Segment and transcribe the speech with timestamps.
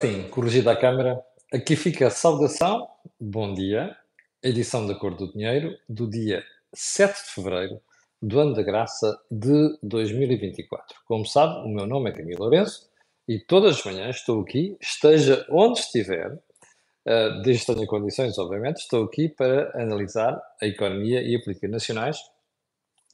[0.00, 1.20] Sim, corrigida a câmara.
[1.52, 2.88] Aqui fica a saudação,
[3.20, 3.96] bom dia,
[4.40, 7.80] edição da Cor do Dinheiro, do dia 7 de fevereiro
[8.22, 11.00] do ano da graça de 2024.
[11.04, 12.88] Como sabe, o meu nome é Camilo Lourenço
[13.26, 18.76] e todas as manhãs estou aqui, esteja onde estiver, uh, desde que tenha condições, obviamente,
[18.76, 22.18] estou aqui para analisar a economia e a política nacionais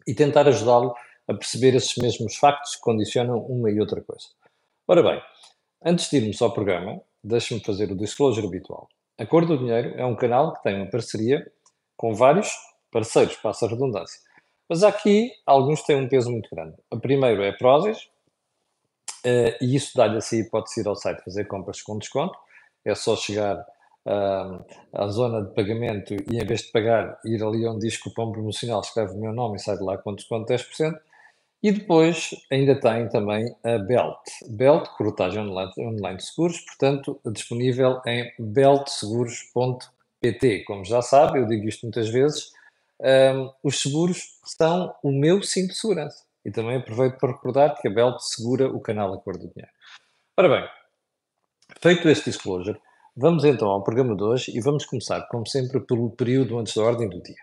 [0.07, 0.95] e tentar ajudá-lo
[1.27, 4.27] a perceber esses mesmos factos que condicionam uma e outra coisa.
[4.87, 5.23] Ora bem,
[5.87, 8.89] Antes de irmos ao programa, deixe-me fazer o disclosure habitual.
[9.19, 11.47] A Cor do Dinheiro é um canal que tem uma parceria
[11.95, 12.51] com vários
[12.91, 14.19] parceiros, passa a redundância.
[14.67, 16.75] Mas aqui alguns têm um peso muito grande.
[16.91, 17.99] O primeiro é a Prozis,
[19.27, 22.39] uh, e isso dá-lhe assim hipótese ir ao site fazer compras com desconto.
[22.83, 27.67] É só chegar uh, à zona de pagamento e em vez de pagar, ir ali
[27.69, 30.55] onde diz cupom promocional, escreve o meu nome e sai de lá com desconto de
[30.55, 30.99] 10%.
[31.65, 34.21] E depois ainda tem também a Belt.
[34.51, 40.65] Belt, corretagem online, online de seguros, portanto, disponível em beltseguros.pt.
[40.65, 42.53] Como já sabe, eu digo isto muitas vezes,
[43.01, 46.23] um, os seguros são o meu cinto de segurança.
[46.45, 49.73] E também aproveito para recordar que a Belt segura o canal Acordo do Dinheiro.
[50.37, 50.69] Ora bem,
[51.81, 52.79] feito este disclosure,
[53.17, 56.83] vamos então ao programa de hoje e vamos começar, como sempre, pelo período antes da
[56.83, 57.41] ordem do dia.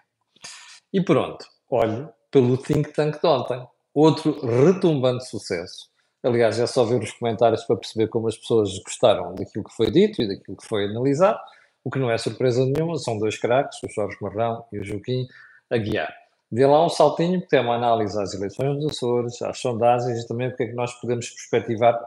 [0.94, 5.90] E pronto, olhe pelo think tank de ontem outro retumbante sucesso.
[6.24, 9.90] Aliás, é só ver os comentários para perceber como as pessoas gostaram daquilo que foi
[9.90, 11.40] dito e daquilo que foi analisado,
[11.84, 15.28] o que não é surpresa nenhuma, são dois craques, o Jorge Marrão e o Joaquim
[15.70, 16.14] Aguiar.
[16.52, 20.28] Dê lá um saltinho, que tem uma análise às eleições dos Açores, às sondagens e
[20.28, 22.00] também o que é que nós podemos perspectivar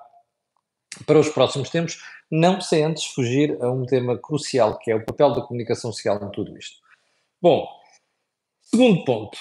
[1.07, 1.99] para os próximos tempos,
[2.31, 6.23] não sem antes fugir a um tema crucial, que é o papel da comunicação social
[6.23, 6.77] em tudo isto.
[7.43, 7.67] Bom,
[8.63, 9.39] segundo ponto.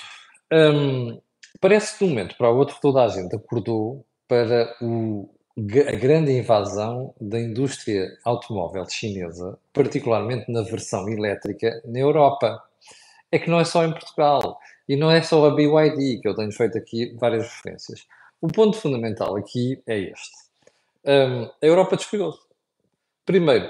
[0.51, 1.21] Hum,
[1.59, 5.29] Parece que de um momento para o outro toda a gente acordou para o,
[5.87, 12.61] a grande invasão da indústria automóvel chinesa, particularmente na versão elétrica, na Europa.
[13.31, 16.35] É que não é só em Portugal e não é só a BYD, que eu
[16.35, 18.05] tenho feito aqui várias referências.
[18.41, 20.43] O ponto fundamental aqui é este.
[21.05, 22.39] Um, a Europa descuidou-se.
[23.25, 23.69] Primeiro,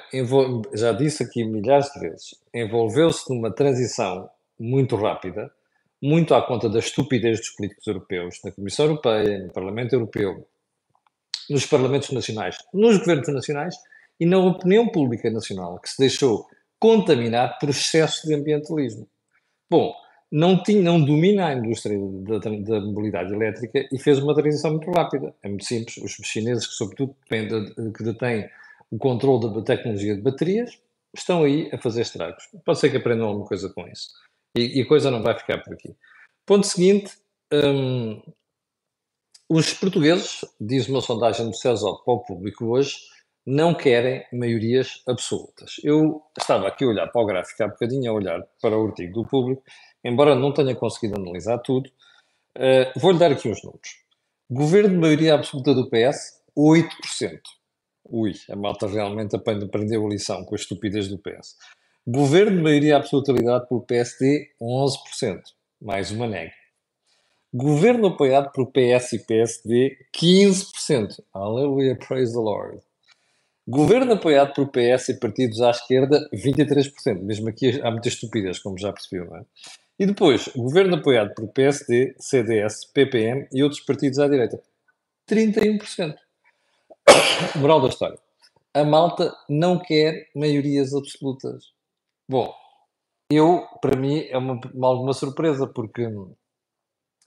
[0.74, 4.28] já disse aqui milhares de vezes, envolveu-se numa transição
[4.60, 5.52] muito rápida,
[6.04, 10.46] muito à conta da estupidez dos políticos europeus, na Comissão Europeia, no Parlamento Europeu,
[11.50, 13.74] nos Parlamentos Nacionais, nos governos nacionais
[14.20, 16.46] e na opinião pública nacional, que se deixou
[16.78, 19.08] contaminar por excesso de ambientalismo.
[19.72, 19.96] Bom,
[20.30, 24.92] não, tinha, não domina a indústria da, da, mobilidade elétrica e fez uma transição muito
[24.92, 25.34] rápida.
[25.42, 25.96] É muito simples.
[25.98, 28.50] Os chineses, que sobretudo que detêm
[28.92, 30.78] o controle da tecnologia de baterias,
[31.16, 32.44] estão aí a fazer estragos.
[32.66, 34.10] Pode ser que aprendam alguma coisa com isso.
[34.56, 35.96] E, e a coisa não vai ficar por aqui.
[36.46, 37.14] Ponto seguinte:
[37.52, 38.22] hum,
[39.50, 42.98] os portugueses, diz uma sondagem do CESOP para o público hoje,
[43.46, 45.76] não querem maiorias absolutas.
[45.84, 49.22] Eu estava aqui a olhar para o gráfico há bocadinho, a olhar para o artigo
[49.22, 49.62] do público,
[50.04, 51.90] embora não tenha conseguido analisar tudo,
[52.58, 53.90] uh, vou-lhe dar aqui uns números.
[54.50, 57.40] Governo de maioria absoluta do PS, 8%.
[58.06, 61.58] Ui, a malta realmente aprendeu a lição com a estupidez do PS.
[62.06, 65.42] Governo de maioria absoluta liderado pelo PSD, 11%.
[65.82, 66.52] Mais uma nega.
[67.54, 71.24] Governo apoiado por PS e PSD, 15%.
[71.34, 72.82] Aleluia, praise the Lord.
[73.66, 77.22] Governo apoiado por PS e partidos à esquerda, 23%.
[77.22, 79.46] Mesmo aqui há muita estupidez, como já percebeu, não é?
[79.98, 84.62] E depois, governo apoiado por PSD, CDS, PPM e outros partidos à direita,
[85.30, 86.16] 31%.
[87.56, 88.20] Moral da história.
[88.74, 91.72] A malta não quer maiorias absolutas.
[92.28, 92.54] Bom,
[93.30, 96.08] eu, para mim, é uma, uma, alguma surpresa, porque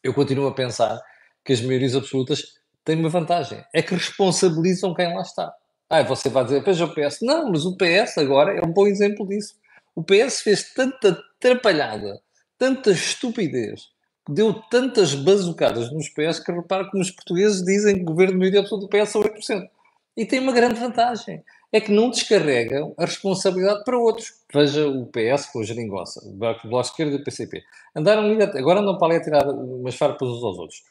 [0.02, 1.00] eu continuo a pensar
[1.44, 2.42] que as maiorias absolutas
[2.84, 5.52] têm uma vantagem, é que responsabilizam quem lá está.
[5.88, 7.18] Ah, você vai dizer, veja o PS.
[7.22, 9.54] Não, mas o PS agora é um bom exemplo disso.
[9.94, 12.20] O PS fez tanta atrapalhada,
[12.58, 13.88] tanta estupidez,
[14.28, 18.38] deu tantas bazucadas nos PS que repara como os portugueses dizem que o governo de
[18.38, 19.68] maioria absoluta do PS é 8%.
[20.16, 21.42] E tem uma grande vantagem
[21.76, 24.32] é que não descarregam a responsabilidade para outros.
[24.52, 27.62] Veja o PS com a geringonça, o Bloco de Esquerda e o PCP.
[27.94, 28.22] Andaram
[28.54, 30.82] agora não para ali a tirar umas farpas uns aos outros.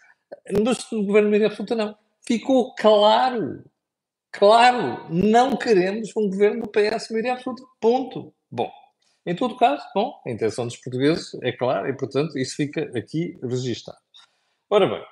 [0.91, 1.95] No governo de absoluta não.
[2.25, 3.63] Ficou claro,
[4.31, 7.63] claro, não queremos um governo do PS maioria absoluta.
[7.79, 8.33] Ponto.
[8.49, 8.69] Bom,
[9.25, 13.37] em todo caso, bom, a intenção dos portugueses é clara e, portanto, isso fica aqui
[13.41, 13.97] registado.
[14.69, 15.03] Ora bem,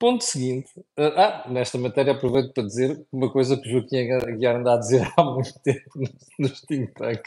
[0.00, 0.70] Ponto seguinte.
[0.96, 4.78] Ah, ah, nesta matéria aproveito para dizer uma coisa que o Joaquim Aguiar anda a
[4.78, 5.90] dizer há muito tempo
[6.38, 7.20] no think tank,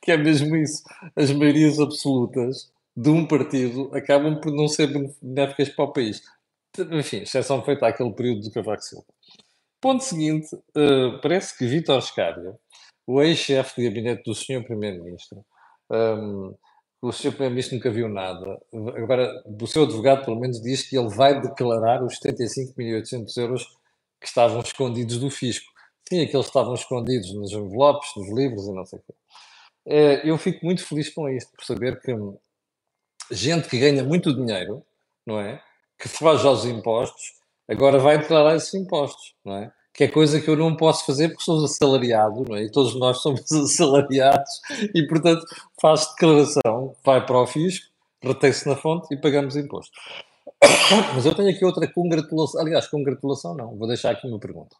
[0.00, 0.84] que é mesmo isso.
[1.16, 4.86] As maiorias absolutas de um partido acabam por não ser
[5.20, 6.22] benéficas para o país.
[6.92, 9.04] Enfim, exceção feita àquele período do Cavaco Silva.
[9.80, 12.54] Ponto seguinte, uh, parece que Vítor Scária,
[13.08, 14.62] o ex-chefe de gabinete do Sr.
[14.62, 15.44] Primeiro-Ministro,
[15.90, 16.54] um,
[17.02, 17.30] o Sr.
[17.30, 18.60] Primeiro-Ministro nunca viu nada.
[18.96, 23.64] Agora, o seu advogado, pelo menos, diz que ele vai declarar os 75.800 euros
[24.20, 25.66] que estavam escondidos do fisco.
[26.08, 29.14] Sim, aqueles estavam escondidos nos envelopes, nos livros e não sei o quê.
[29.86, 32.14] Uh, eu fico muito feliz com isto, por saber que
[33.30, 34.84] gente que ganha muito dinheiro,
[35.24, 35.62] não é?
[35.98, 37.34] Que faz aos impostos,
[37.66, 39.72] agora vai declarar esses impostos, não é?
[39.92, 42.64] Que é coisa que eu não posso fazer porque sou assalariado, não é?
[42.64, 44.60] E todos nós somos assalariados
[44.94, 45.44] e, portanto,
[45.80, 47.86] faz declaração, vai para o fisco,
[48.22, 49.92] retém-se na fonte e pagamos imposto.
[51.14, 54.76] Mas eu tenho aqui outra congratulação, aliás, congratulação não, vou deixar aqui uma pergunta.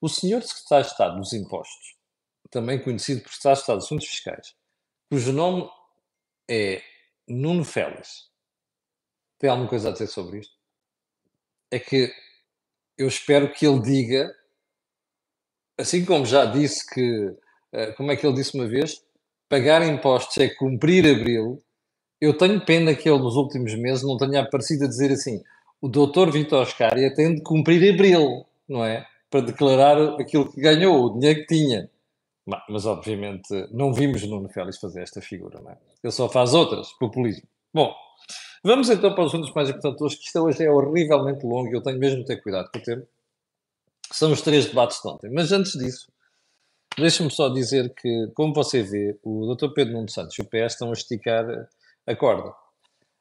[0.00, 1.96] O senhor secretário de Estado dos Impostos,
[2.50, 4.54] também conhecido por secretário de Estado dos Assuntos Fiscais,
[5.10, 5.68] cujo nome
[6.48, 6.80] é
[7.26, 8.28] Nuno Félix,
[9.38, 10.54] tem alguma coisa a dizer sobre isto?
[11.70, 12.12] É que
[12.96, 14.34] eu espero que ele diga,
[15.78, 17.34] assim como já disse que,
[17.72, 19.02] eh, como é que ele disse uma vez,
[19.48, 21.62] pagar impostos é cumprir abril.
[22.20, 25.42] Eu tenho pena que ele nos últimos meses não tenha aparecido a dizer assim:
[25.80, 29.06] o doutor Vitor Oscaria tem de cumprir abril, não é?
[29.30, 31.88] Para declarar aquilo que ganhou, o dinheiro que tinha.
[32.68, 35.76] Mas, obviamente, não vimos Nuno Félix fazer esta figura, não é?
[36.02, 37.46] Ele só faz outras, populismo.
[37.74, 37.94] Bom,
[38.64, 41.74] vamos então para os assuntos mais importantes hoje, que isto hoje é horrivelmente longo e
[41.74, 43.06] eu tenho mesmo de ter cuidado com o tempo.
[44.12, 45.30] São os três debates de ontem.
[45.30, 46.10] Mas antes disso,
[46.96, 49.72] deixe-me só dizer que, como você vê, o Dr.
[49.74, 51.44] Pedro Nuno Santos e o PS estão a esticar
[52.06, 52.52] a corda.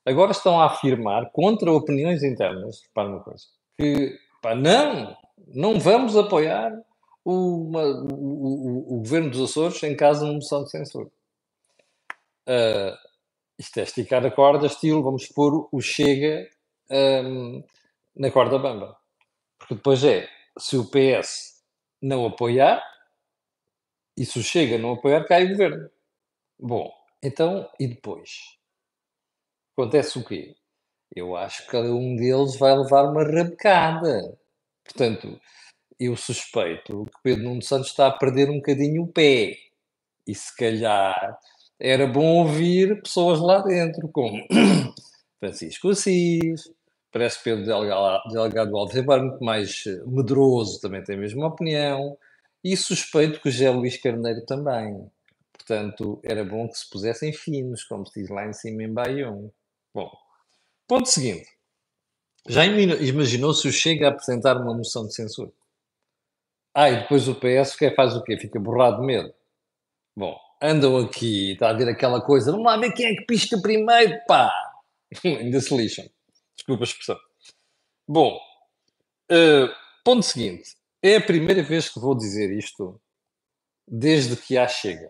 [0.06, 3.44] Agora estão a afirmar, contra opiniões internas, para uma coisa,
[3.78, 5.18] que pá, não,
[5.48, 6.72] não vamos apoiar
[7.26, 11.10] uma, o, o, o, governo dos Açores em caso de moção de censura.
[12.48, 12.96] Uh,
[13.60, 16.48] isto é esticar a corda, estilo, vamos pôr o Chega
[16.90, 17.62] um,
[18.16, 18.96] na corda bamba.
[19.60, 21.64] Porque depois é, se o PS
[22.02, 22.84] não apoiar,
[24.18, 25.90] e se o Chega não apoiar, cai o governo.
[26.60, 28.58] Bom, então, e depois?
[29.74, 30.56] Acontece o quê?
[31.16, 34.38] Eu acho que cada um deles vai levar uma rabecada.
[34.84, 35.40] Portanto,
[36.00, 39.56] eu suspeito que Pedro Nuno Santos está a perder um bocadinho o pé.
[40.26, 41.38] E se calhar
[41.80, 44.44] era bom ouvir pessoas lá dentro, como
[45.40, 46.72] Francisco Assis,
[47.12, 52.18] parece Pedro Delgado, Alves, embora muito mais eh, medroso, também tem a mesma opinião,
[52.64, 55.10] e suspeito que o José Luís Carneiro também.
[55.54, 59.52] Portanto, era bom que se pusessem finos, como se diz lá em cima em Bayonne.
[59.94, 60.12] Bom,
[60.88, 61.48] ponto seguinte.
[62.48, 65.52] Já imaginou se o Chega a apresentar uma moção de censura?
[66.74, 68.38] Ah, e depois o PS que faz o quê?
[68.38, 69.34] Fica borrado de medo.
[70.16, 73.60] Bom, andam aqui, está a ver aquela coisa, vamos lá ver quem é que pisca
[73.62, 74.52] primeiro, pá!
[75.24, 76.06] Ainda se lixam.
[76.68, 77.20] Desculpa a expressão.
[78.06, 78.38] Bom,
[79.32, 79.74] uh,
[80.04, 80.76] ponto seguinte.
[81.02, 83.00] É a primeira vez que vou dizer isto
[83.88, 85.10] desde que há chega.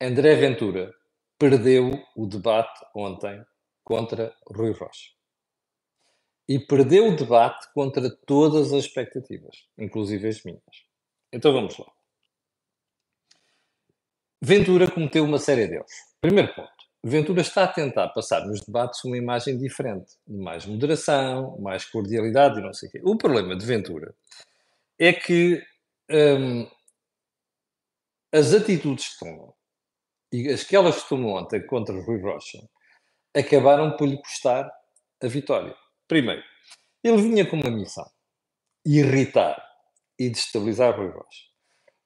[0.00, 0.92] André Ventura
[1.38, 3.44] perdeu o debate ontem
[3.84, 5.10] contra Rui Rocha
[6.48, 10.62] e perdeu o debate contra todas as expectativas, inclusive as minhas.
[11.32, 11.86] Então vamos lá.
[14.42, 15.92] Ventura cometeu uma série de erros.
[16.20, 16.79] Primeiro ponto.
[17.02, 22.62] Ventura está a tentar passar nos debates uma imagem diferente, mais moderação, mais cordialidade e
[22.62, 23.00] não sei o quê.
[23.02, 24.14] O problema de Ventura
[24.98, 25.62] é que
[26.10, 26.68] hum,
[28.32, 29.54] as atitudes que tomam
[30.32, 32.58] e as que elas ontem contra Rui Rocha
[33.34, 34.70] acabaram por lhe custar
[35.22, 35.74] a vitória.
[36.06, 36.42] Primeiro,
[37.02, 38.08] ele vinha com uma missão:
[38.84, 39.60] irritar
[40.18, 41.44] e destabilizar Rui Rocha.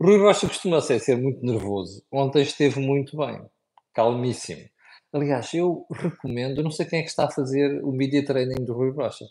[0.00, 2.04] Rui Rocha costuma ser muito nervoso.
[2.12, 3.45] Ontem esteve muito bem,
[3.92, 4.69] calmíssimo.
[5.14, 8.73] Aliás, eu recomendo, não sei quem é que está a fazer o media training do
[8.73, 9.25] Rui Rocha,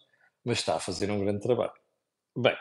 [0.45, 1.73] mas está a fazer um grande trabalho.
[2.37, 2.55] Bem,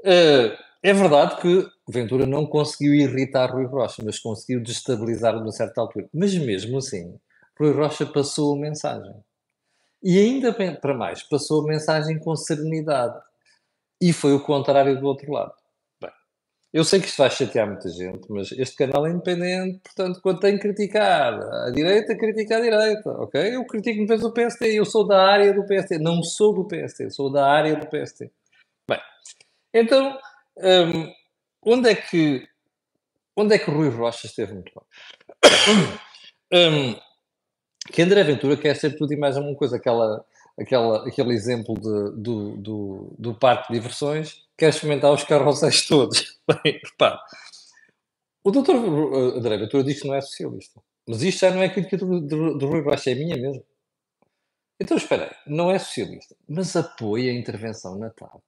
[0.00, 5.82] uh, é verdade que Ventura não conseguiu irritar Rui Rocha, mas conseguiu destabilizar numa certa
[5.82, 6.08] altura.
[6.14, 7.18] Mas mesmo assim,
[7.60, 9.14] Rui Rocha passou a mensagem.
[10.02, 13.20] E ainda para mais, passou a mensagem com serenidade.
[14.00, 15.52] E foi o contrário do outro lado.
[16.76, 20.40] Eu sei que isto vai chatear muita gente, mas este canal é independente, portanto, quando
[20.40, 23.56] tem que criticar a direita, critica a direita, ok?
[23.56, 26.66] Eu critico muitas vezes o PST, eu sou da área do PST, não sou do
[26.68, 28.30] PST, sou da área do PST.
[28.86, 29.00] Bem,
[29.72, 30.18] então,
[30.58, 31.10] hum,
[31.62, 32.46] onde é que
[33.34, 34.84] onde é que Rui Rocha esteve muito bem?
[36.92, 37.00] hum,
[37.90, 40.22] que André Ventura quer ser tudo e mais alguma coisa, aquela,
[40.58, 46.38] aquela, aquele exemplo de, do, do, do parque de diversões, quer experimentar os carrosséis todos.
[46.48, 46.80] Bem,
[48.42, 48.76] o doutor
[49.36, 52.58] André Ventura diz que não é socialista, mas isto já não é crítica do, do,
[52.58, 53.64] do Rui Rocha, é minha mesmo.
[54.78, 58.42] Então, espera aí, não é socialista, mas apoia a intervenção na TAP.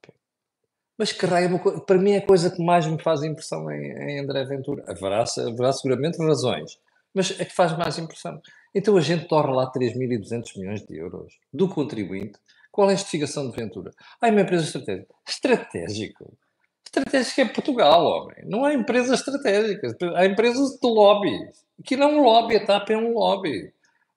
[0.99, 4.21] Mas que raio, para mim é a coisa que mais me faz impressão em, em
[4.21, 4.85] André Ventura.
[4.89, 6.79] Haverá, haverá seguramente razões,
[7.15, 8.41] mas é que faz mais impressão.
[8.79, 12.39] Então a gente torna lá 3.200 milhões de euros do contribuinte.
[12.71, 13.91] Qual é a justificação de Ventura?
[14.21, 15.15] Ah, é uma empresa estratégica.
[15.27, 16.39] Estratégico.
[16.87, 18.37] Estratégico é Portugal, homem.
[18.45, 19.97] Não há empresas estratégicas.
[20.15, 21.67] Há empresas de lobbies.
[21.85, 23.73] Que não é um lobby, a TAP é um lobby.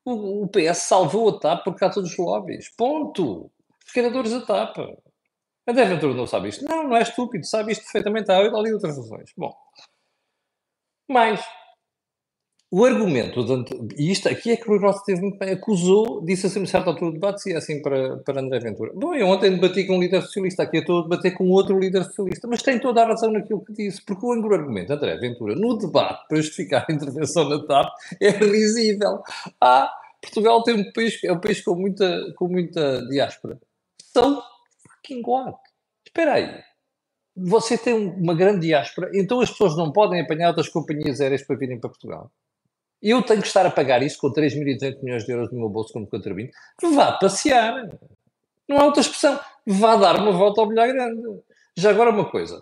[0.05, 2.69] O, o PS salvou a TAP por causa dos lobbies.
[2.77, 3.49] Ponto.
[3.83, 4.77] Os criadores da TAP.
[5.67, 6.63] André Ventura não sabe isto.
[6.65, 8.31] Não, não é estúpido, sabe isto perfeitamente.
[8.31, 9.33] Há ali outras razões.
[9.35, 9.55] Bom,
[11.09, 11.43] mas
[12.73, 13.45] o argumento,
[13.97, 17.11] e isto aqui é que o Rui teve muito bem, acusou, disse assim, certa altura
[17.11, 18.93] do debate, se é assim para, para André Ventura.
[18.95, 21.77] Bom, eu ontem debati com um líder socialista, aqui eu estou a debater com outro
[21.77, 25.53] líder socialista, mas tem toda a razão naquilo que disse, porque o argumento André Ventura,
[25.53, 29.21] no debate para justificar a intervenção na TAP, é risível.
[29.59, 33.59] Ah, Portugal tem um país, é um país com muita, com muita diáspora.
[34.01, 34.41] São
[34.87, 35.57] fucking what?
[36.05, 36.63] Espera aí.
[37.35, 41.57] Você tem uma grande diáspora, então as pessoas não podem apanhar outras companhias aéreas para
[41.57, 42.31] virem para Portugal.
[43.01, 45.91] Eu tenho que estar a pagar isso com 3.200 milhões de euros no meu bolso
[45.91, 46.51] como contribuinte.
[46.93, 47.89] Vá passear.
[48.67, 49.39] Não há outra expressão.
[49.65, 51.21] Vá dar uma volta ao bilhar grande.
[51.75, 52.61] Já agora uma coisa.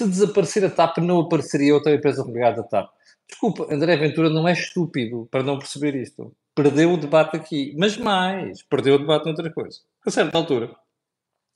[0.00, 2.90] Se desaparecer a TAP, não apareceria outra empresa ligada à TAP.
[3.28, 6.32] Desculpa, André Ventura não é estúpido para não perceber isto.
[6.54, 7.74] Perdeu o debate aqui.
[7.76, 9.78] Mas mais, perdeu o debate noutra coisa.
[10.06, 10.68] A certa altura,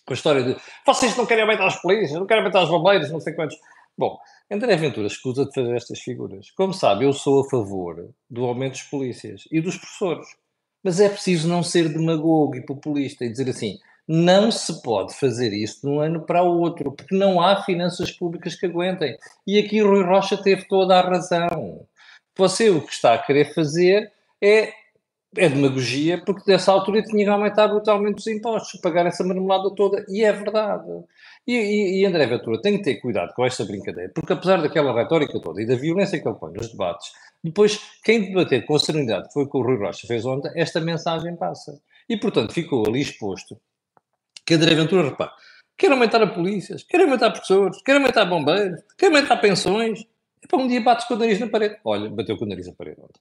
[0.05, 3.11] com a história de vocês não querem aumentar as polícias, não querem aumentar os bombeiros,
[3.11, 3.57] não sei quantos.
[3.99, 4.19] Bom,
[4.51, 6.51] André Ventura escusa de fazer estas figuras.
[6.53, 10.29] Como sabe, eu sou a favor do aumento dos polícias e dos professores.
[10.85, 13.77] Mas é preciso não ser demagogo e populista e dizer assim:
[14.07, 18.13] não se pode fazer isso de um ano para o outro, porque não há finanças
[18.13, 19.19] públicas que aguentem.
[19.45, 21.85] E aqui Rui Rocha teve toda a razão.
[22.39, 24.73] Você o que está a querer fazer é
[25.37, 30.05] é demagogia, porque dessa altura tinha que aumentar brutalmente os impostos, pagar essa marmelada toda,
[30.09, 30.91] e é verdade.
[31.47, 34.95] E, e, e, André Ventura tem que ter cuidado com esta brincadeira, porque apesar daquela
[34.95, 37.13] retórica toda e da violência que ele põe nos debates,
[37.43, 40.81] depois, quem debater com a serenidade, que foi que o Rui Rocha fez ontem, esta
[40.81, 41.81] mensagem passa.
[42.09, 43.57] E, portanto, ficou ali exposto
[44.45, 45.31] que André Ventura, repare,
[45.77, 50.05] quer aumentar a polícias, quer aumentar professores, quer aumentar bombeiros, quer aumentar pensões,
[50.43, 51.77] e para um dia bates com o nariz na parede.
[51.85, 53.21] Olha, bateu com o nariz na parede ontem.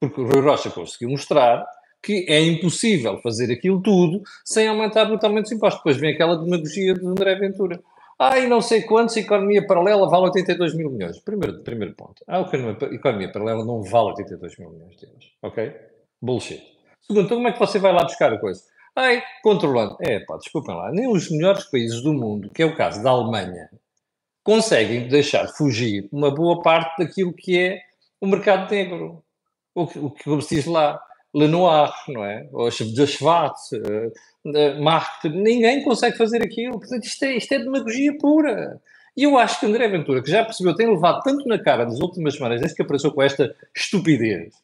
[0.00, 1.66] Porque o Rui Rocha conseguiu mostrar
[2.02, 5.80] que é impossível fazer aquilo tudo sem aumentar brutalmente os impostos.
[5.80, 7.82] Depois vem aquela demagogia de André Ventura.
[8.18, 11.20] Ah, e não sei quantos, economia paralela vale 82 mil milhões.
[11.20, 12.22] Primeiro, primeiro ponto.
[12.26, 15.32] A economia, economia paralela não vale 82 mil milhões de euros.
[15.42, 15.72] Ok?
[16.20, 16.62] Bullshit.
[17.00, 18.62] Segundo, então como é que você vai lá buscar a coisa?
[18.96, 19.96] Ai, controlando.
[20.00, 20.90] É, pá, desculpem lá.
[20.90, 23.70] Nem os melhores países do mundo, que é o caso da Alemanha,
[24.42, 27.80] conseguem deixar fugir uma boa parte daquilo que é
[28.20, 29.22] o mercado negro
[29.82, 29.98] o que,
[30.30, 31.00] o que se diz lá,
[31.34, 32.48] Lenoir, não é?
[32.52, 36.78] Ou de Schwarz, uh, Marx, ninguém consegue fazer aquilo.
[36.78, 38.80] Portanto, isto é, isto é demagogia pura.
[39.16, 42.00] E eu acho que André Ventura, que já percebeu, tem levado tanto na cara nas
[42.00, 44.54] últimas semanas, desde que apareceu com esta estupidez,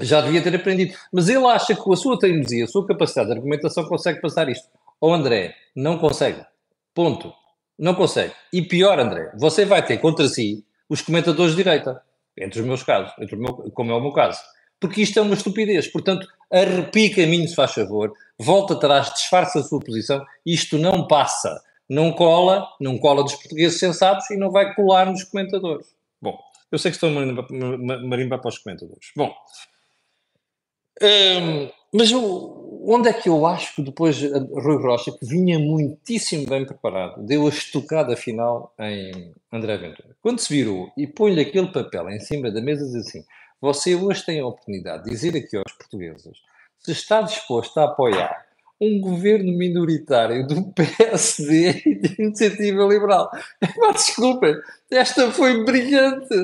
[0.00, 0.94] já devia ter aprendido.
[1.12, 4.48] Mas ele acha que com a sua teimosia, a sua capacidade de argumentação, consegue passar
[4.48, 4.68] isto.
[5.00, 6.44] Ou oh, André, não consegue.
[6.92, 7.32] Ponto.
[7.78, 8.32] Não consegue.
[8.52, 12.02] E pior, André, você vai ter contra si os comentadores de direita
[12.36, 14.40] entre os meus casos, entre o meu, como é o meu caso.
[14.80, 15.88] Porque isto é uma estupidez.
[15.88, 20.24] Portanto, arrepie caminho, se faz favor, volta atrás, disfarça a sua posição.
[20.44, 21.62] Isto não passa.
[21.88, 25.86] Não cola, não cola dos portugueses sensatos e não vai colar nos comentadores.
[26.20, 26.38] Bom,
[26.72, 29.10] eu sei que estou a marimbar para os comentadores.
[29.14, 29.34] Bom,
[31.02, 36.66] hum, mas onde é que eu acho que depois Rui Rocha, que vinha muitíssimo bem
[36.66, 40.16] preparado, deu a estocada final em André Ventura?
[40.20, 43.24] Quando se virou e põe-lhe aquele papel em cima da mesa, diz assim:
[43.60, 46.36] Você hoje tem a oportunidade de dizer aqui aos portugueses
[46.80, 48.43] se está disposto a apoiar
[48.80, 53.30] um governo minoritário do PSD e de Iniciativa Liberal.
[53.78, 54.54] Mas desculpem,
[54.90, 56.34] esta foi brilhante.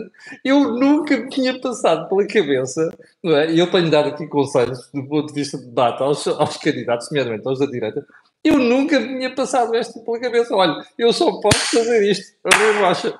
[0.44, 2.90] Eu nunca tinha passado pela cabeça,
[3.22, 3.50] não é?
[3.50, 7.08] E eu tenho dado aqui conselhos do ponto de vista de debate aos, aos candidatos,
[7.10, 8.06] nomeadamente aos da direita.
[8.42, 10.54] Eu nunca tinha passado esta pela cabeça.
[10.54, 12.34] Olha, eu só posso fazer isto.
[12.44, 13.18] A acha.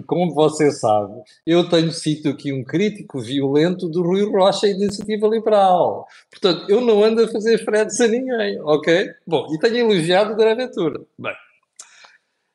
[0.00, 4.84] Como você sabe, eu tenho sido aqui um crítico violento do Rui Rocha e da
[4.84, 6.06] Iniciativa Liberal.
[6.30, 9.10] Portanto, eu não ando a fazer fretes a ninguém, ok?
[9.26, 11.00] Bom, e tenho elogiado o André Ventura.
[11.18, 11.34] Bem,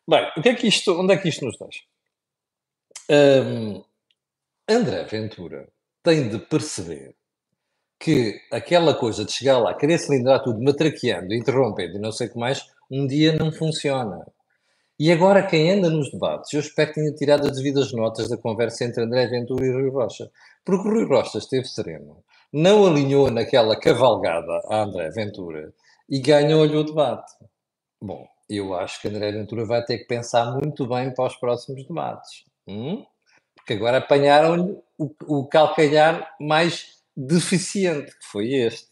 [0.08, 1.84] bem o que é que isto, onde é que isto nos deixa?
[3.10, 3.84] Um,
[4.68, 5.68] André Ventura
[6.04, 7.16] tem de perceber
[8.00, 12.32] que aquela coisa de chegar lá, querer cilindrar tudo, matraqueando, interrompendo e não sei o
[12.32, 14.26] que mais, um dia não funciona.
[15.00, 18.38] E agora quem anda nos debates, eu espero que tenha tirado as devidas notas da
[18.38, 20.32] conversa entre André Ventura e Rui Rocha.
[20.66, 25.72] Porque Rui Rocha esteve sereno, não alinhou naquela cavalgada a André Ventura
[26.10, 27.32] e ganhou-lhe o debate.
[28.02, 31.86] Bom, eu acho que André Ventura vai ter que pensar muito bem para os próximos
[31.86, 32.44] debates.
[32.68, 33.06] Hum?
[33.56, 38.88] Porque agora apanharam-lhe o, o calcanhar mais deficiente, que foi este.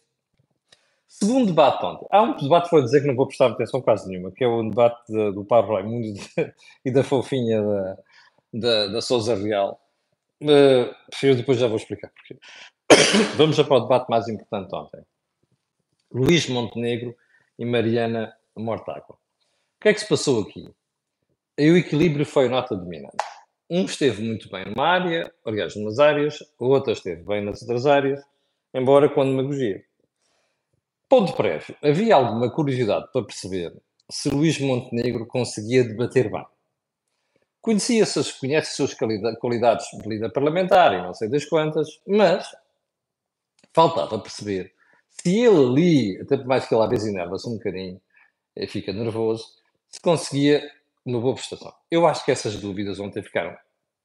[1.17, 2.05] Segundo debate ontem.
[2.11, 4.69] Há um debate vou dizer que não vou prestar atenção quase nenhuma, que é o
[4.69, 6.13] debate de, do Pablo Raimundo
[6.83, 7.97] e da fofinha da,
[8.53, 9.79] da, da Souza Real.
[10.43, 10.93] Uh,
[11.23, 12.37] eu depois já vou explicar porquê.
[13.37, 15.01] Vamos já para o debate mais importante ontem.
[16.11, 17.15] Luís Montenegro
[17.57, 19.15] e Mariana Mortágua.
[19.15, 20.69] O que é que se passou aqui?
[21.57, 23.23] O equilíbrio foi a nota dominante.
[23.69, 27.85] Um esteve muito bem numa área, aliás, numas áreas, o outro esteve bem nas outras
[27.85, 28.21] áreas,
[28.73, 29.81] embora com demagogia.
[31.07, 31.75] Ponto prévio.
[31.83, 33.73] Havia alguma curiosidade para perceber
[34.09, 36.45] se Luís Montenegro conseguia debater bem.
[37.61, 38.93] Conhecia-se, conhece as suas
[39.39, 42.47] qualidades de líder parlamentar e não sei das quantas, mas
[43.73, 44.73] faltava perceber
[45.09, 48.01] se ele ali, até por mais que ele às vezes enerva-se um bocadinho,
[48.67, 49.47] fica nervoso,
[49.89, 50.67] se conseguia
[51.05, 51.73] uma boa prestação.
[51.89, 53.55] Eu acho que essas dúvidas ontem ficaram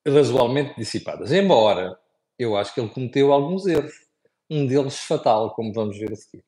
[0.07, 1.99] razoavelmente dissipadas, embora
[2.39, 3.93] eu acho que ele cometeu alguns erros.
[4.49, 6.43] Um deles fatal, como vamos ver a seguir.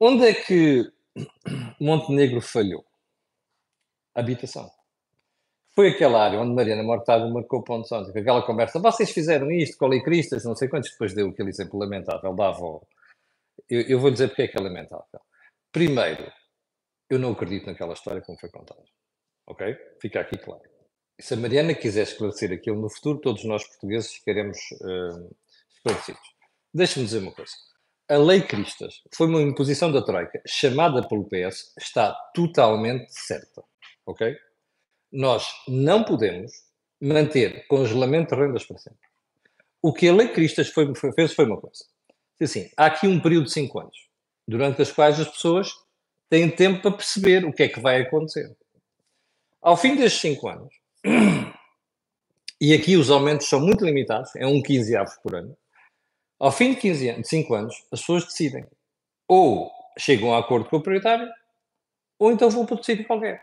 [0.00, 0.90] Onde é que
[1.80, 2.84] Montenegro falhou?
[4.14, 4.70] Habitação.
[5.74, 10.44] Foi aquela área onde Mariana Mortágua marcou pontos ontem, aquela conversa, vocês fizeram isto, colicristas,
[10.44, 12.80] não sei quantos, depois deu aquele exemplo lamentável da avó.
[13.68, 15.20] Eu, eu vou dizer porque é que é lamentável.
[15.70, 16.32] Primeiro,
[17.08, 18.82] eu não acredito naquela história como foi contada.
[19.46, 19.76] Ok?
[20.00, 20.62] Fica aqui claro.
[21.20, 25.36] Se a Mariana quiser esclarecer aquilo no futuro, todos nós portugueses ficaremos uh,
[25.70, 26.34] esclarecidos.
[26.72, 27.52] Deixe-me dizer uma coisa.
[28.10, 33.62] A Lei Cristas foi uma imposição da Troika chamada pelo PS, está totalmente certa.
[34.06, 34.34] Ok?
[35.12, 36.50] Nós não podemos
[36.98, 39.06] manter congelamento de rendas para sempre.
[39.82, 41.84] O que a Lei Cristas foi, foi, fez foi uma coisa.
[42.40, 44.08] Assim, há aqui um período de 5 anos,
[44.46, 45.70] durante as quais as pessoas
[46.30, 48.56] têm tempo para perceber o que é que vai acontecer.
[49.60, 50.74] Ao fim destes 5 anos,
[52.58, 55.54] e aqui os aumentos são muito limitados, é um 15 avos por ano,
[56.38, 58.66] ao fim de 15 anos, de 5 anos, as pessoas decidem.
[59.26, 61.28] Ou chegam a acordo com o proprietário,
[62.18, 63.42] ou então vão para outro sítio qualquer.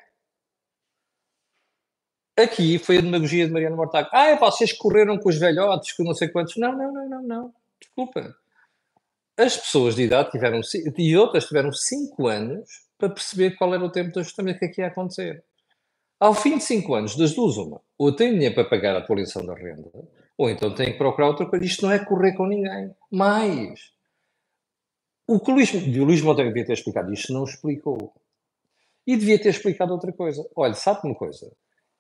[2.38, 4.10] Aqui foi a demagogia de Mariana Mortágua.
[4.13, 6.58] Ah, vocês correram com os velhotes, com não sei quantos.
[6.58, 7.53] Não, não, não, não, não.
[7.79, 8.36] Desculpa.
[9.38, 10.60] As pessoas de idade tiveram,
[10.97, 14.81] e outras tiveram 5 anos para perceber qual era o tempo de ajustamento que aqui
[14.81, 15.43] ia acontecer.
[16.19, 19.45] Ao fim de 5 anos, das duas, uma, ou tem dinheiro para pagar a atualização
[19.45, 19.91] da renda,
[20.37, 21.65] ou então tem que procurar outra coisa.
[21.65, 22.93] Isto não é correr com ninguém.
[23.11, 23.91] Mais.
[25.27, 28.13] O que o Luís, o Luís Montenegro devia ter explicado isto, não explicou.
[29.07, 30.47] E devia ter explicado outra coisa.
[30.55, 31.51] Olha, sabe uma coisa?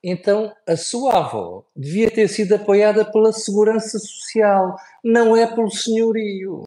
[0.03, 6.63] Então a sua avó devia ter sido apoiada pela Segurança Social, não é pelo senhorio.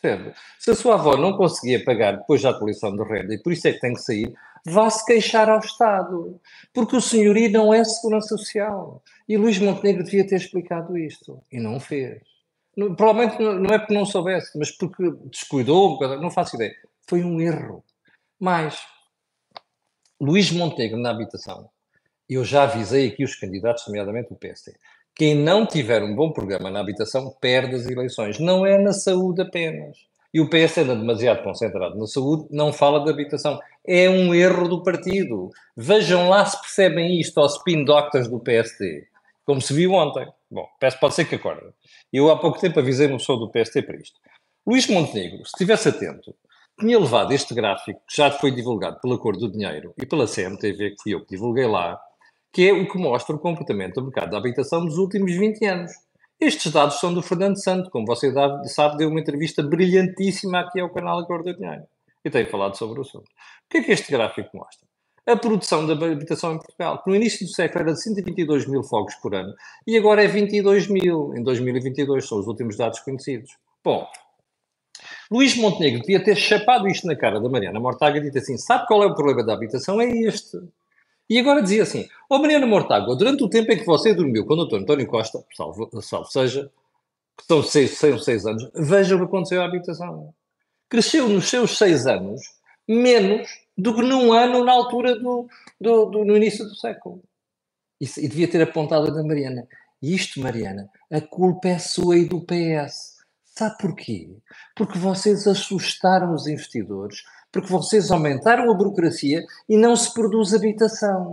[0.00, 0.34] Percebe?
[0.58, 3.66] Se a sua avó não conseguia pagar depois da atualização de renda e por isso
[3.68, 6.40] é que tem que sair, vá-se queixar ao Estado.
[6.72, 9.02] Porque o senhorio não é Segurança Social.
[9.28, 11.42] E Luís Montenegro devia ter explicado isto.
[11.50, 12.20] E não fez.
[12.74, 16.74] Provavelmente não é porque não soubesse, mas porque descuidou, não faço ideia.
[17.08, 17.82] Foi um erro.
[18.38, 18.78] Mas
[20.20, 21.70] Luís Montenegro na habitação,
[22.28, 24.74] eu já avisei aqui os candidatos, nomeadamente o PSD.
[25.16, 28.38] Quem não tiver um bom programa na habitação perde as eleições.
[28.38, 29.96] Não é na saúde apenas.
[30.32, 33.58] E o PS anda demasiado concentrado na saúde, não fala de habitação.
[33.86, 35.50] É um erro do partido.
[35.74, 39.06] Vejam lá se percebem isto aos spin doctors do PSD
[39.46, 40.26] como se viu ontem.
[40.50, 40.68] Bom,
[41.00, 41.72] pode ser que acorde.
[42.12, 44.20] Eu há pouco tempo avisei uma pessoa do PST para isto.
[44.66, 46.34] Luís Montenegro, se estivesse atento,
[46.78, 50.90] tinha levado este gráfico, que já foi divulgado pela Cor do Dinheiro e pela CMTV,
[50.90, 51.98] que fui eu que divulguei lá,
[52.56, 55.92] que é o que mostra o comportamento do mercado da habitação nos últimos 20 anos.
[56.40, 58.32] Estes dados são do Fernando Santo, como você
[58.64, 61.82] sabe, deu uma entrevista brilhantíssima aqui ao canal Cor do Dinheiro.
[62.24, 63.26] E tenho falado sobre o assunto.
[63.26, 64.86] O que é que este gráfico mostra?
[65.26, 68.82] a produção da habitação em Portugal, que no início do século era de 122 mil
[68.82, 69.52] fogos por ano
[69.86, 73.50] e agora é 22 mil em 2022, são os últimos dados conhecidos.
[73.84, 74.06] Bom,
[75.30, 78.86] Luís Montenegro devia ter chapado isto na cara da Mariana Mortágua e dito assim: sabe
[78.86, 80.00] qual é o problema da habitação?
[80.00, 80.58] É este.
[81.28, 84.46] E agora dizia assim: Ó oh, Mariana Mortágua, durante o tempo em que você dormiu
[84.46, 86.70] com o doutor António Costa, salvo, salvo seja,
[87.36, 90.32] que são seis, seis, seis anos, veja o que aconteceu à habitação.
[90.88, 92.40] Cresceu nos seus seis anos
[92.88, 95.48] menos do que num ano na altura do,
[95.80, 97.22] do, do no início do século.
[98.00, 99.66] E, devia ter apontado a da Mariana.
[100.00, 103.16] E isto, Mariana, a culpa é sua e do PS.
[103.44, 104.36] Sabe porquê?
[104.74, 107.22] Porque vocês assustaram os investidores,
[107.60, 111.32] porque vocês aumentaram a burocracia e não se produz habitação.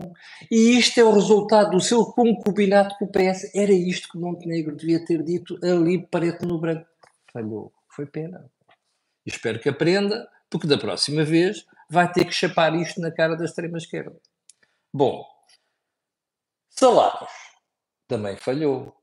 [0.50, 3.54] E isto é o resultado do seu concubinato com o PS.
[3.54, 6.88] Era isto que Montenegro devia ter dito ali, parede no branco.
[7.32, 7.72] Falhou.
[7.90, 8.50] Foi pena.
[9.26, 13.46] espero que aprenda, porque da próxima vez vai ter que chapar isto na cara da
[13.46, 14.16] extrema-esquerda.
[14.92, 15.26] Bom,
[16.70, 17.30] salários
[18.08, 18.96] também falhou.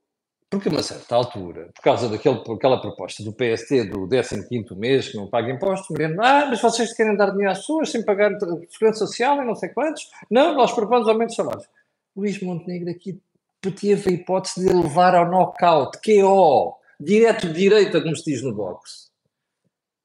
[0.51, 5.09] Porque a uma certa altura, por causa daquele, daquela proposta do PST do 15º mês,
[5.09, 8.33] que não paga impostos, Mariano, ah, mas vocês querem dar dinheiro às pessoas sem pagar
[8.69, 10.11] segurança social e não sei quantos?
[10.29, 11.69] Não, nós propomos aumento de salários.
[12.17, 13.21] Luís Montenegro aqui
[13.61, 19.09] teve a hipótese de levar ao knockout, KO, direto direita, como se diz no boxe.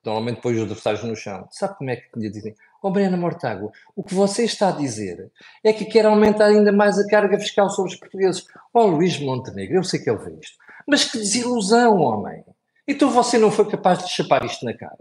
[0.05, 1.47] Normalmente põe os adversários no chão.
[1.49, 2.55] Sabe como é que lhe dizem?
[2.85, 5.31] Oh, Mariana Mortágua, o que você está a dizer
[5.63, 8.45] é que quer aumentar ainda mais a carga fiscal sobre os portugueses.
[8.71, 10.55] Oh, Luís Montenegro, eu sei que ele vê isto.
[10.85, 12.45] Mas que desilusão, homem.
[12.87, 14.99] Então você não foi capaz de chapar isto na cara.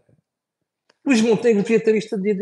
[1.05, 1.93] Luís Montenegro devia ter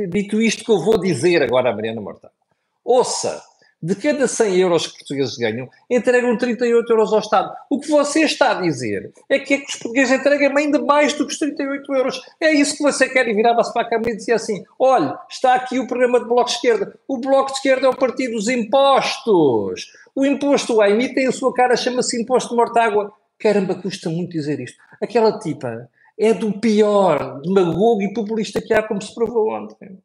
[0.06, 2.36] dito isto que eu vou dizer agora a Mariana Mortágua.
[2.84, 3.42] Ouça,
[3.82, 7.52] de cada 100 euros que os portugueses ganham, entregam 38 euros ao Estado.
[7.68, 11.12] O que você está a dizer é que, é que os portugueses entregam ainda mais
[11.14, 12.22] do que os 38 euros.
[12.40, 15.54] É isso que você quer e virava-se para a Câmara e dizia assim, olha, está
[15.54, 16.94] aqui o programa do Bloco de Esquerda.
[17.08, 19.92] O Bloco de Esquerda é o partido dos impostos.
[20.14, 23.12] O imposto A emitem a sua cara, chama-se imposto de mortágua.
[23.38, 24.78] Caramba, custa muito dizer isto.
[25.00, 29.98] Aquela tipa é do pior demagogo e populista que há, como se provou ontem.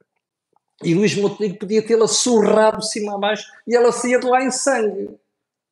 [0.83, 4.43] E Luís Montenegro podia tê-la surrado de cima a baixo e ela saía de lá
[4.43, 5.09] em sangue.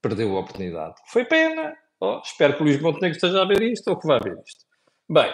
[0.02, 0.96] Perdeu a oportunidade.
[1.08, 1.76] Foi pena.
[2.00, 4.66] Oh, espero que o Luís Montenegro esteja a ver isto ou que vá ver isto.
[5.08, 5.32] Bem,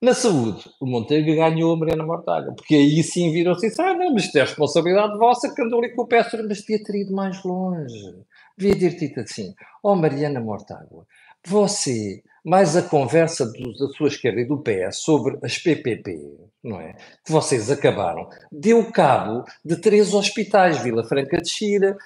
[0.00, 4.14] na saúde, o Montenegro ganhou a Mariana Mortágua, porque aí sim viram-se e ah, não,
[4.14, 7.12] mas isto é responsabilidade vossa que andou ali com o pé, mas devia ter ido
[7.12, 8.14] mais longe.
[8.56, 11.04] Devia ter dito assim, ó oh, Mariana Mortágua,
[11.48, 16.18] você mais a conversa do, da sua esquerda e do PS sobre as PPP,
[16.62, 16.94] não é?
[17.24, 21.96] Que vocês acabaram, deu cabo de três hospitais, Vila Franca de Xira,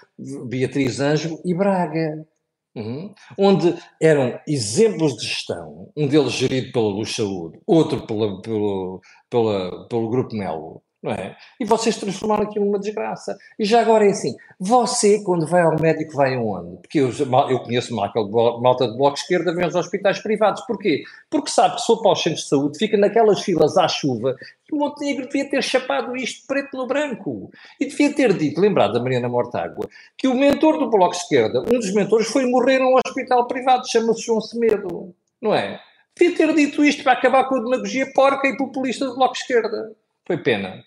[0.49, 2.27] Beatriz Anjo e Braga.
[2.75, 3.15] Uhum.
[3.39, 9.87] Onde eram exemplos de gestão, um deles gerido pela Luz Saúde, outro pela, pelo, pela,
[9.89, 11.37] pelo Grupo Melo, não é?
[11.59, 13.37] E vocês transformaram aquilo numa desgraça.
[13.59, 16.77] E já agora é assim, você quando vai ao médico vai aonde?
[16.77, 17.11] Porque eu,
[17.51, 20.63] eu conheço aquele malta de bloco esquerda vem aos hospitais privados.
[20.65, 21.03] Porquê?
[21.29, 24.37] Porque sabe que for para os centros de saúde, fica naquelas filas à chuva
[24.71, 27.51] e o Montenegro devia ter chapado isto preto no branco.
[27.81, 31.79] E devia ter dito, lembrado da Mariana Mortágua, que o mentor do bloco esquerda, um
[31.79, 35.13] dos mentores, foi morrer num hospital privado, chama-se João Semedo.
[35.41, 35.81] Não é?
[36.17, 39.93] Devia ter dito isto para acabar com a demagogia porca e populista do bloco esquerda.
[40.25, 40.85] Foi pena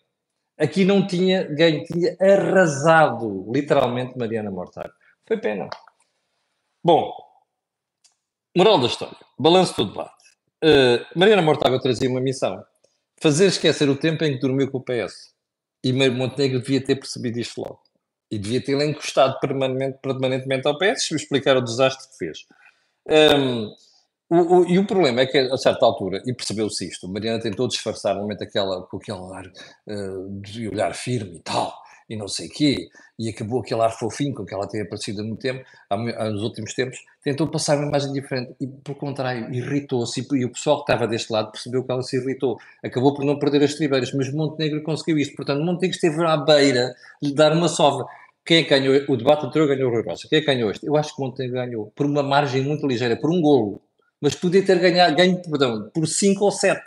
[0.57, 4.93] aqui não tinha ganho, tinha arrasado literalmente Mariana Mortágua.
[5.27, 5.69] Foi pena.
[6.83, 7.13] Bom,
[8.55, 10.13] moral da história, balanço do debate.
[10.63, 12.63] Uh, Mariana Mortágua trazia uma missão:
[13.21, 15.33] fazer esquecer o tempo em que dormiu com o PS.
[15.83, 17.79] E Montenegro devia ter percebido isto logo.
[18.31, 22.39] E devia ter encostado permanentemente, permanentemente ao PS e explicar o desastre que fez.
[23.07, 23.71] Um,
[24.29, 27.67] o, o, e o problema é que, a certa altura, e percebeu-se isto, Mariana tentou
[27.67, 31.71] disfarçar momento aquela, com aquele ar uh, de olhar firme e tal,
[32.09, 32.87] e não sei quê,
[33.19, 36.29] e acabou aquele ar fofinho com que ela tem aparecido há muito tempo, há, há,
[36.31, 40.51] nos últimos tempos, tentou passar uma imagem diferente, e por contrário, irritou-se, e, e, o
[40.51, 43.75] pessoal que estava deste lado percebeu que ela se irritou, acabou por não perder as
[43.75, 48.07] tribeiras, mas Montenegro conseguiu isto, portanto Montenegro esteve à beira de dar uma sova.
[48.43, 48.95] Quem é que ganhou?
[49.07, 50.27] O debate anterior ganhou o Rui Rocha.
[50.29, 50.85] Quem é que ganhou este?
[50.85, 53.81] Eu acho que Montenegro ganhou, por uma margem muito ligeira, por um golo
[54.21, 56.81] mas podia ter ganhado, ganho perdão, por 5 ou 7.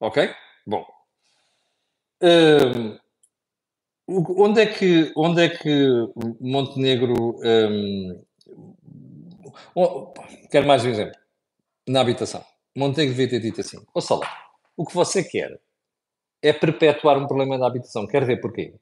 [0.00, 0.30] Ok?
[0.66, 0.84] Bom.
[2.22, 2.98] Um,
[4.08, 5.88] onde, é que, onde é que
[6.40, 7.38] Montenegro.
[7.44, 8.22] Um,
[10.50, 11.18] quero mais um exemplo.
[11.86, 12.44] Na habitação.
[12.76, 14.28] Montenegro devia ter dito assim: Ouça lá,
[14.76, 15.60] o que você quer
[16.42, 18.06] é perpetuar um problema da habitação.
[18.06, 18.74] Quer ver porquê?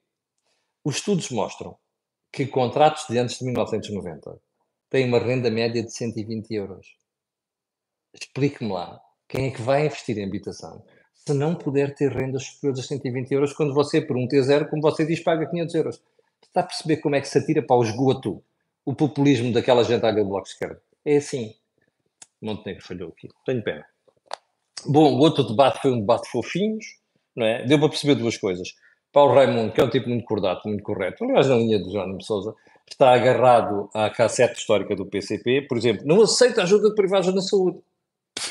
[0.85, 1.77] Os estudos mostram
[2.33, 4.41] que contratos de antes de 1990
[4.91, 7.04] têm uma renda média de 120 euros
[8.15, 10.83] explique-me lá, quem é que vai investir em habitação
[11.15, 14.83] se não puder ter rendas superiores a 120 euros quando você, por um T0, como
[14.83, 16.03] você diz, paga 500 euros?
[16.43, 18.43] Está a perceber como é que se atira para o esgoto
[18.85, 20.81] o populismo daquela gentalha do Bloco de Esquerda?
[21.05, 21.55] É assim.
[22.41, 23.29] Montenegro falhou aqui.
[23.47, 23.87] Tenho pena.
[24.87, 26.85] Bom, o outro debate foi um debate fofinhos,
[27.35, 27.65] não é?
[27.65, 28.69] Deu para perceber duas coisas.
[29.11, 32.27] Paulo Raimundo, que é um tipo muito cordato, muito correto, aliás, na linha de de
[32.27, 32.55] Souza,
[32.91, 37.41] está agarrado à cassete histórica do PCP, por exemplo, não aceita ajuda de privados na
[37.41, 37.79] saúde.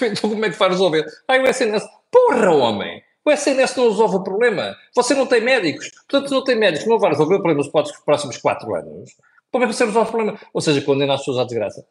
[0.02, 1.06] Então como é que vai resolver?
[1.28, 1.86] Ah, o SNS.
[2.12, 3.04] Porra, homem!
[3.26, 4.76] O SNS não resolve o problema.
[4.96, 5.90] Você não tem médicos.
[6.10, 7.72] Portanto, se não tem médicos, não vai resolver o problema nos
[8.04, 9.12] próximos 4 anos.
[9.52, 10.40] Como é que você resolve o problema?
[10.54, 11.86] Ou seja, condena as pessoas à desgraça.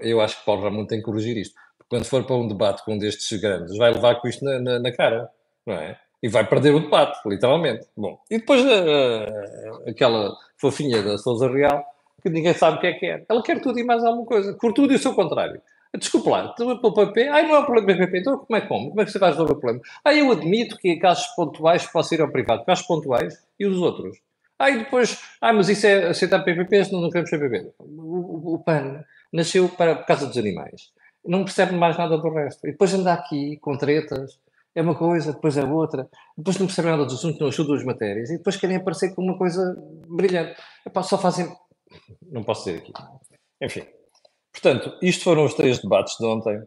[0.00, 1.54] Eu acho que Paulo Ramon tem que corrigir isto.
[1.88, 4.78] Quando for para um debate com um destes grandes, vai levar com isto na, na,
[4.78, 5.28] na cara.
[5.66, 5.98] Não é?
[6.22, 7.86] E vai perder o debate, literalmente.
[7.94, 11.84] Bom, e depois uh, aquela fofinha da Sousa Real,
[12.22, 13.24] que ninguém sabe o que é que é.
[13.28, 14.56] Ela quer tudo e mais alguma coisa.
[14.58, 15.60] Por tudo e o seu contrário.
[15.96, 18.88] Desculpa lá, tu pelo PP, ai não é um problema PP, então como é como?
[18.88, 19.80] Como é que você vai resolver o problema?
[20.04, 23.78] Ah, eu admito que em casos pontuais possa ir ao privado, casos pontuais e os
[23.78, 24.18] outros.
[24.60, 27.74] E depois, ah, mas isso é aceitar PPP, senão não queremos PPP.
[27.78, 30.92] O, o, o PAN nasceu para, por causa dos animais.
[31.24, 32.66] Não percebe mais nada do resto.
[32.66, 34.38] E depois anda aqui com tretas,
[34.74, 37.84] é uma coisa, depois é outra, depois não percebem nada dos assuntos, não estudam as
[37.84, 39.76] matérias, e depois querem aparecer com uma coisa
[40.08, 40.60] brilhante.
[40.84, 41.54] Epá, só fazem.
[42.22, 42.92] Não posso dizer aqui.
[43.62, 43.84] Enfim.
[44.54, 46.62] Portanto, isto foram os três debates de ontem,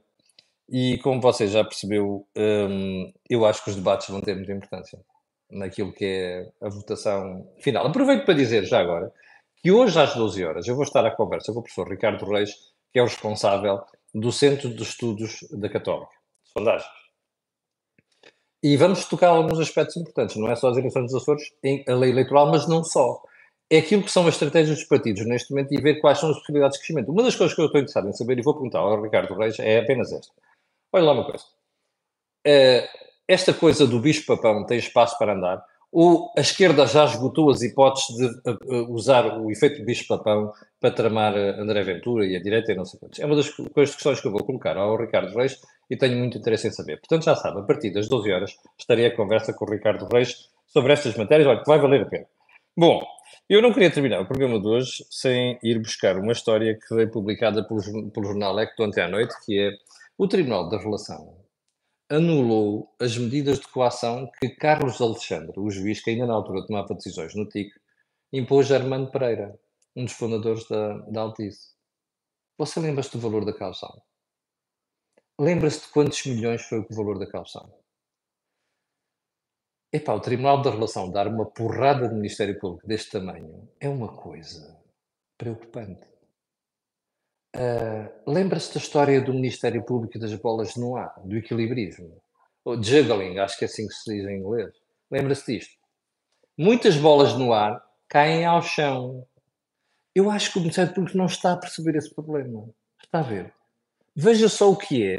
[0.70, 5.00] e como você já percebeu, hum, eu acho que os debates vão ter muita importância
[5.50, 7.88] naquilo que é a votação final.
[7.88, 9.10] Aproveito para dizer já agora
[9.56, 12.52] que hoje às 12 horas eu vou estar à conversa com o professor Ricardo Reis,
[12.92, 13.82] que é o responsável
[14.14, 16.12] do Centro de Estudos da Católica,
[16.44, 16.92] sondagens.
[18.62, 21.44] E vamos tocar alguns aspectos importantes, não é só as eleições dos Açores,
[21.88, 23.22] a lei eleitoral, mas não só.
[23.70, 26.38] É aquilo que são as estratégias dos partidos neste momento e ver quais são as
[26.38, 27.12] possibilidades de crescimento.
[27.12, 29.60] Uma das coisas que eu estou interessado em saber, e vou perguntar ao Ricardo Reis,
[29.60, 30.32] é apenas esta.
[30.94, 31.44] Olha lá uma coisa.
[32.48, 32.88] Uh,
[33.28, 35.66] esta coisa do bicho-papão tem espaço para andar?
[35.92, 41.36] Ou a esquerda já esgotou as hipóteses de uh, usar o efeito bicho-papão para tramar
[41.36, 43.20] André Ventura e a direita e não sei quantos?
[43.20, 46.68] É uma das questões que eu vou colocar ao Ricardo Reis e tenho muito interesse
[46.68, 46.98] em saber.
[46.98, 50.50] Portanto, já sabe, a partir das 12 horas estarei a conversa com o Ricardo Reis
[50.68, 52.26] sobre estas matérias, olha, que vai valer a pena.
[52.78, 53.02] Bom,
[53.50, 57.08] eu não queria terminar o programa de hoje sem ir buscar uma história que foi
[57.08, 59.72] publicada pelo, pelo jornal Ecto ontem à noite, que é
[60.18, 61.48] o Tribunal da Relação
[62.10, 66.94] anulou as medidas de coação que Carlos Alexandre, o juiz que ainda na altura tomava
[66.94, 67.72] decisões no TIC,
[68.32, 69.60] impôs a Armando Pereira,
[69.96, 71.76] um dos fundadores da, da Altice.
[72.58, 74.02] Você lembra-se do valor da caução?
[75.40, 77.72] Lembra-se de quantos milhões foi o valor da calção?
[79.98, 84.10] Epá, o Tribunal da Relação dar uma porrada de Ministério Público deste tamanho é uma
[84.10, 84.80] coisa
[85.36, 86.06] preocupante.
[87.56, 92.22] Uh, Lembra-se da história do Ministério Público das bolas no ar, do equilibrismo?
[92.64, 94.72] Ou juggling, acho que é assim que se diz em inglês.
[95.10, 95.74] Lembra-se disto?
[96.56, 99.26] Muitas bolas no ar caem ao chão.
[100.14, 102.70] Eu acho que o Ministério Público não está a perceber esse problema.
[103.04, 103.52] Está a ver?
[104.16, 105.18] Veja só o que é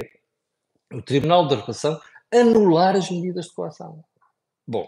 [0.94, 2.00] o Tribunal da Relação
[2.32, 4.04] anular as medidas de coação.
[4.70, 4.86] Bom,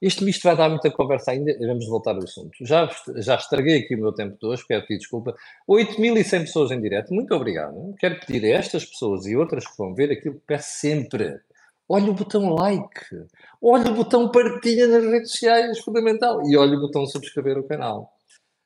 [0.00, 2.52] isto, isto vai dar muita conversa ainda, vamos voltar ao assunto.
[2.60, 5.34] Já, já estraguei aqui o meu tempo de hoje, quero pedir desculpa.
[5.68, 7.94] 8.100 pessoas em direto, muito obrigado.
[7.98, 11.40] Quero pedir a estas pessoas e outras que vão ver aquilo que peço sempre.
[11.88, 13.26] Olha o botão like,
[13.60, 16.40] olha o botão partilha nas redes sociais, fundamental.
[16.48, 18.16] E olha o botão subscrever o canal.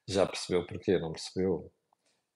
[0.06, 0.98] Já percebeu porquê?
[0.98, 1.72] Não percebeu?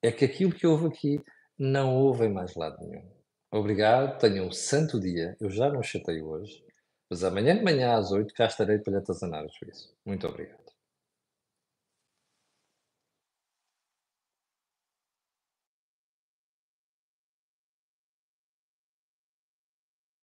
[0.03, 1.23] É que aquilo que houve aqui
[1.59, 3.05] não houve em mais lado nenhum.
[3.53, 5.37] Obrigado, tenham um santo dia.
[5.39, 6.65] Eu já não chatei hoje,
[7.11, 9.93] mas amanhã de manhã às 8 cá estarei para lhe atazanar o juízo.
[10.07, 10.60] Muito obrigado.